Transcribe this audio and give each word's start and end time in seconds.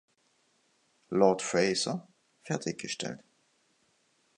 Lord 1.11 1.43
Fraser, 1.43 2.01
fertiggestellt. 2.41 3.23